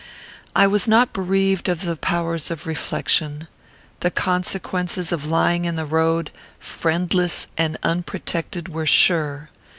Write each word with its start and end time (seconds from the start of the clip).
I 0.55 0.65
was 0.65 0.87
not 0.87 1.13
bereaved 1.13 1.69
of 1.69 1.81
the 1.83 1.95
powers 1.95 2.49
of 2.49 2.65
reflection. 2.65 3.47
The 3.99 4.09
consequences 4.09 5.11
of 5.11 5.27
lying 5.27 5.65
in 5.65 5.75
the 5.75 5.85
road, 5.85 6.31
friendless 6.59 7.45
and 7.55 7.77
unprotected, 7.83 8.67
were 8.67 8.87
sure. 8.87 9.51